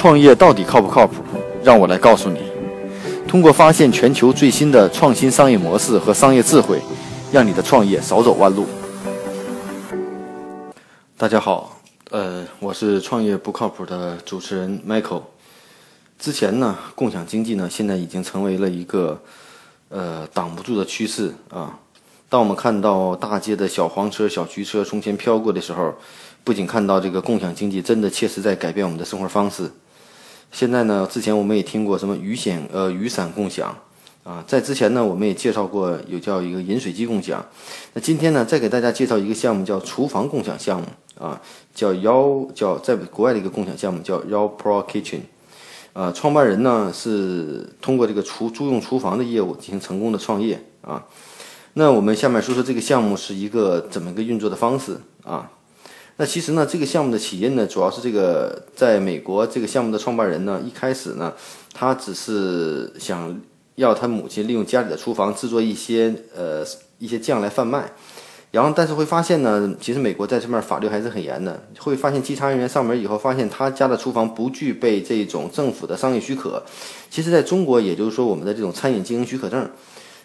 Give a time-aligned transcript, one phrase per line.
[0.00, 1.16] 创业到底靠不靠谱？
[1.62, 2.40] 让我来告诉你。
[3.28, 6.80] 通过发现全球最新的创新商业模式和商业智慧，
[7.30, 8.64] 让你的创业少走弯路。
[11.18, 11.78] 大家好，
[12.12, 15.20] 呃，我是创业不靠谱的主持人 Michael。
[16.18, 19.20] 之前呢，共享经济呢，现在已经成为了一个
[19.90, 21.78] 呃挡不住的趋势啊。
[22.30, 25.92] 当我们看到大街的小黄车、小橘车从前飘过的时候，
[26.42, 29.70] 不仅看到这个共享经济真的切实在改变我们的生活方式。
[30.52, 33.76] 现在呢，之前我们也听过什么雨伞呃雨伞共享
[34.24, 37.44] 啊，在之前呢，我们也介绍过有叫一个饮水机共享。
[37.94, 40.86] 那今天呢，再给大家介绍一个项目，叫厨房共享项目
[41.18, 41.40] 啊，
[41.74, 45.20] 叫幺叫在国外的一个共享项目叫幺 Pro Kitchen，
[45.92, 51.06] 呃，创办人呢是通过这个厨租用厨房的业务进行成功的创业啊。
[51.74, 55.48] 那我们下面说说这个项目是一个怎么一个运作的方式啊。
[56.20, 61.32] 那其实呢，这个项目的起因呢，主要是这个在美国这个项目的创办人呢，一开始呢，
[61.72, 63.40] 他只是想
[63.76, 66.62] 要他母亲利用家里的厨房制作一些呃
[66.98, 67.90] 一些酱来贩卖，
[68.50, 76.62] 然后但是会发现呢，其实美国在这面法律还是很严的，会发现稽查人员上门以后发现他家的厨房不具备这种政府的商业许可，
[77.10, 79.66] 其实在中国也就是说我们的这种餐饮经营许可证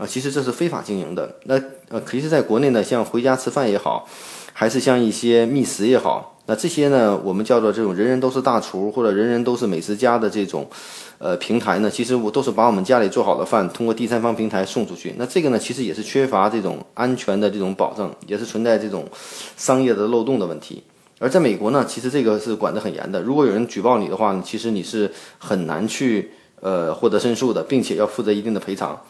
[0.00, 1.36] 啊，其实这是非法经营的。
[1.44, 4.08] 那呃，其实在国内呢，像回家吃饭也好。
[4.52, 10.68] 还是像一些觅食也好，那这些呢，我们叫做这种人人都是大厨或者人人都是美食家的这种，
[11.16, 15.14] 呃，平台呢，其实我都是把我们家里做好的饭通过第三方平台送出去。
[15.16, 19.08] 那这个呢，其实也是缺乏这种安全的这种保证，也是存在这种
[19.56, 20.82] 商业的漏洞的问题。
[21.20, 23.22] 而在美国呢，其实这个是管得很严的。
[23.22, 29.00] 如果有人举报你的话呢，其实你是很难去呃获得申诉的，并且要负责一定的赔偿。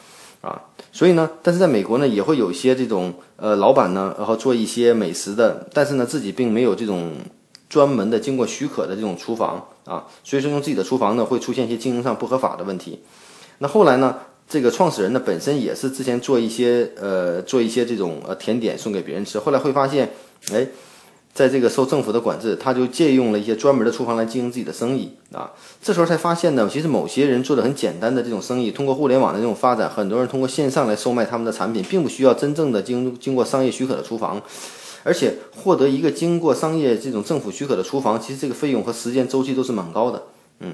[0.41, 7.12] 啊，所以呢，但是在美国呢，也会有一些这种呃老板呢，然后做一些美食的，但是呢，自己并没有这种
[7.69, 13.00] 专门的经过许可的这种厨房啊，所以说用自己的厨房呢，会出现一些经营上不合法的问题。
[13.58, 14.16] 那后来呢，
[14.48, 20.11] 这个创始人呢，本身也是之前做一些呃做一些这种呃甜点送给别人吃，后来会发现，
[20.52, 20.67] 哎。
[21.33, 25.51] 在这个受政府的管制，他就借用了一些专门的厨房来经营自己的生意啊。
[25.80, 34.42] 这时候才发现呢，其实某些人做的很简单的这种生意，通过互联网的这种发展，很多人通过线上来售卖他们的产品，并不需要真正的经经过商业许可的厨房，
[35.02, 40.23] 而且获得一个经过商业这种政府许可的厨房，其实这个费用和时间周期都是蛮高的，
[40.58, 40.73] 嗯。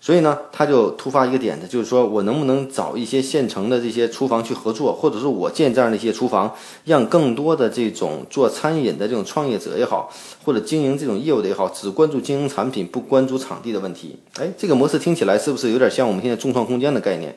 [0.00, 6.54] 所以呢，他就突发一个点子，就是说我能不能找一些现成的这些厨房去合作，或者是我建这样的一些厨房，
[6.84, 10.10] 让更多的这种做餐饮的这种创业者也好，
[10.44, 14.16] 或者经营这种业务的也好，只关注经营产品，不关注场地的问题。
[14.38, 17.36] 哎，这个模式听起来是不是有点像我们现在众创空间的概念？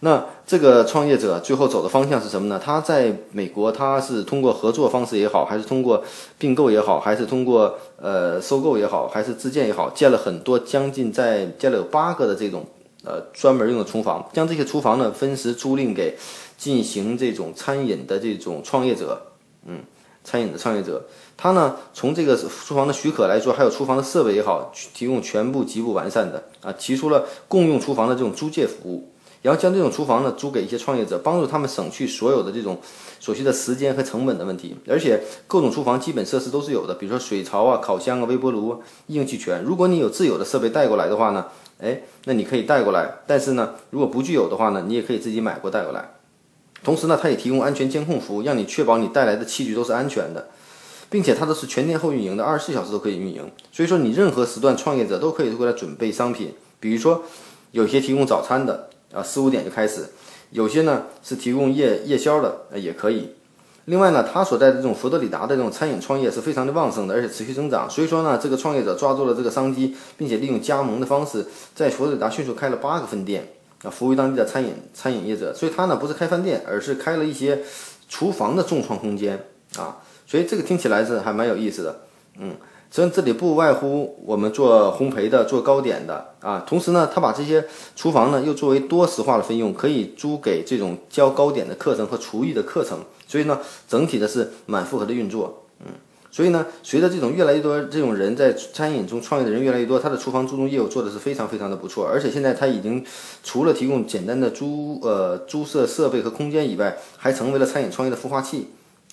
[0.00, 2.60] 那这个创业者最后走的方向是什么呢？
[2.64, 6.04] 他在美国，他是通过合作方式也好，还是通过
[6.38, 12.64] 并购也好，还是通过呃收购也好，还是自建也好，建了很多，将近在建了有八个的这种
[13.04, 16.16] 呃专门用的厨房，将这些厨房呢分时租赁给
[16.56, 19.20] 进行这种餐饮的这种创业者，
[19.66, 19.80] 嗯，
[20.22, 21.04] 餐饮的创业者，
[21.36, 29.10] 他呢从这个厨房的许可来说，还有厨房的设备也好，提供全部极不完善的啊，提出了共用厨房的这种租借服务。
[29.42, 32.78] 然后将这种厨房呢租给一些创业者，帮助他们省去所有的这种
[33.20, 34.76] 所需的时间和成本的问题。
[34.88, 39.62] 而且各种厨房基本设施都是有的，比如说水槽啊、烤箱啊、微波炉一应俱全。
[39.62, 41.46] 如果你有自有的设备带过来的话呢，
[41.80, 43.18] 哎，那你可以带过来。
[43.26, 46.14] 但是呢，如果不具有的话呢，你也可以自己买过带过来。
[46.82, 50.48] 同时呢，它也提供安全监控服务，让你确保你带来的器具都是安全的，
[51.08, 53.48] 并且它都是全天候运营的，二十四小时都可以运营。
[53.70, 57.22] 所以说你任何时段创业者都可以过来准备商品，比如说
[57.70, 58.90] 有些提供早餐的。
[59.12, 60.06] 啊，四五点就开始，
[60.50, 63.34] 有些呢是提供夜夜宵的，呃也可以。
[63.86, 67.88] 另外呢，他所在的这种佛罗里达的这种餐饮创业是非常的旺盛的，而且持续增长。
[67.88, 73.48] 所以说呢，这个创业者抓住了这个商机，并且利用加盟的方式，在佛罗里达迅速开了八个分店，
[73.82, 75.54] 啊，服务于当地的餐饮餐饮业者。
[75.54, 77.62] 所以他呢不是开饭店，而是开了一些
[78.10, 79.42] 厨房的众创空间
[79.78, 79.96] 啊。
[80.26, 82.00] 所以这个听起来是还蛮有意思的，
[82.38, 82.54] 嗯。
[82.90, 87.64] 所以这里不外乎我们做烘焙的、做糕点的啊，同时呢，他把这些
[87.94, 92.98] 厨房呢又作为多时化的分用，可以租给这种教糕点的课程和厨艺的课程。
[93.26, 95.66] 所以呢，整体的是满负荷的运作。
[95.80, 95.92] 嗯，
[96.30, 102.06] 所以呢，随着这种越来越多这种人在餐饮中创业的人越来越多，他的厨房租用业务做的是非常非常的不错。
[102.06, 103.04] 而且现在他已经
[103.44, 108.68] 除了提供简单的租呃租设设备和空间以外，还成为了餐饮创业的孵化器。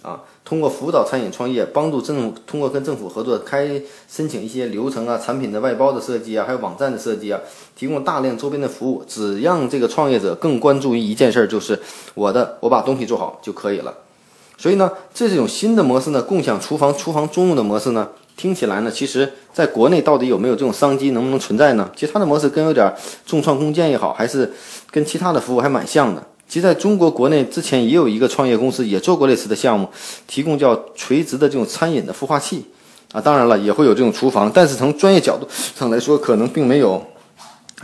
[0.05, 7.39] 啊，通过辅导餐饮创业，帮助政府通过跟政府合作开申请一些流程啊，产品的外包的设计啊，还有网站的设计啊，
[7.75, 11.79] 提供大量周边的服务，只让这个创业者更关注于一件事儿，就是
[12.13, 13.91] 我的我把东西做好就可以了。
[14.57, 21.89] 所以呢，这种新的模式呢，共享厨房、厨房租用的模式呢，听起来呢，其实在国内到底有没有这种商机，能不能存在呢？
[21.95, 22.93] 其他的模式跟有点
[23.25, 24.53] 众创空间也好，还是
[24.91, 26.23] 跟其他的服务还蛮像的。
[26.55, 29.89] 其实在中国国内之前也有一个创业公司也做过类似的项目，
[30.25, 32.63] 提供叫垂直的这种餐饮的孵化器
[33.11, 35.45] 啊，当然了也会有这种厨房，但是从专业角度
[35.77, 37.05] 上来说，可能并没有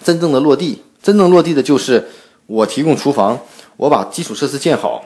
[0.06, 0.82] 真正的落地。
[1.04, 2.08] 真正落地的就是
[2.46, 3.38] 我提供厨房，
[3.76, 5.04] 我把基础设施建好。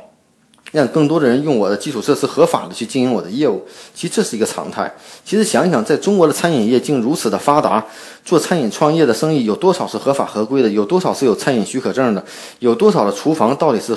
[0.76, 3.64] 让更多的人用我的基础设施合法的去经营我的业务，
[3.94, 4.94] 其实这是一个常态。
[5.24, 7.84] 其实想一想，在中国的餐饮业竟如此的发达，
[8.26, 10.70] 做餐饮创业的生意有多少是合法合规的？
[10.70, 12.22] 有多少是有餐饮许可证的？
[12.60, 13.96] 有多少的厨房到底是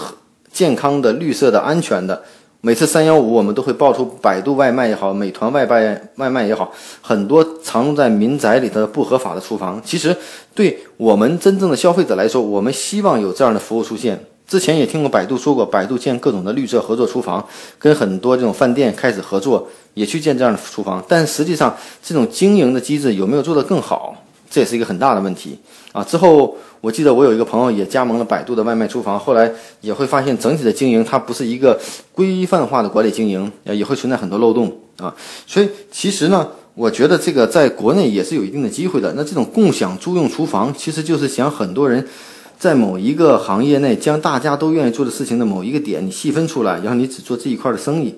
[0.53, 2.23] 健康的、绿色的、安全的？
[2.61, 9.81] 每次三幺五，我们都会爆出百度外卖也好，美团外卖外卖也好，很多藏在民宅里的不合法的厨房。
[9.85, 10.17] 其实，
[10.55, 14.25] 对我们真正的消费者来说，我们希望有这样的服务出现。
[14.49, 17.47] 之前也听过百度说过，百度建各种的绿色合作厨房，
[17.79, 21.05] 跟很多这种饭店开始合作，也去建这样的厨房。
[21.07, 24.17] 但实际上，这种经营的机制有没有做得更好，
[24.51, 25.59] 这也是一个很大的问题
[25.93, 26.03] 啊。
[26.03, 29.53] 之后 我记得我有一个朋友也加盟了百度的外卖厨房，后来
[29.83, 31.79] 也会发现整体的经营它不是一个
[32.13, 35.15] 规范化的管理经营，也会存在很多漏洞啊。
[35.47, 39.13] 所以其实呢，我觉得这个在国内也是有一定的机会的。
[39.15, 42.09] 那这种共享租用厨房，其实就是想很多人。
[42.59, 48.13] 在某一个行业内，将大家都愿意做的事情的某一个点，你细分出来，然后你只做这一块的生意，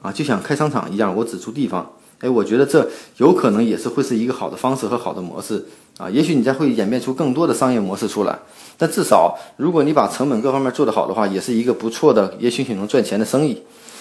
[0.00, 1.86] 啊，就像开商场一样，我只租地方。
[2.20, 2.88] 哎，我觉得这
[3.18, 5.62] 有可能也是会是一个好的方式和好的模式
[5.98, 6.08] 啊。
[6.08, 8.38] 也许你再会演变出更多的商业模式出来，
[8.78, 13.60] 但至少如果你把成本各方面做得好的话，也是一个不错的，也许你能赚钱的生意。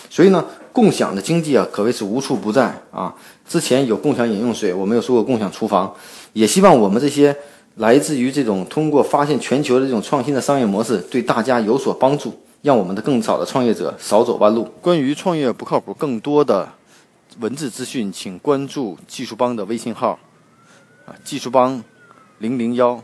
[0.09, 3.13] 所以呢，共享的经济啊，可谓是无处不在啊。
[3.45, 5.93] 之前有共享饮用水，我没有说过共享厨房，
[6.31, 7.35] 也希望我们这些。
[7.75, 14.67] 来自于这种通过发现全球的这种创新的商业模式，对大家有所帮助，让我们的更少的创业者少走弯路。
[14.81, 16.69] 关于创业不靠谱，更多的
[17.39, 20.19] 文字资讯，请关注技术帮的微信号，
[21.05, 21.83] 啊，技术帮
[22.37, 23.03] 零零幺。